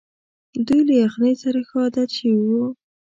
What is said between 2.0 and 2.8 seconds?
شوي وو.